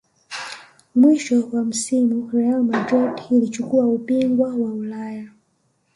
mwisho 0.95 1.49
wa 1.53 1.63
msimu 1.65 2.29
real 2.33 2.63
madrid 2.63 3.21
ilichukua 3.31 3.87
ubungwa 3.87 4.49
wa 4.49 4.73
ulaya 4.73 5.27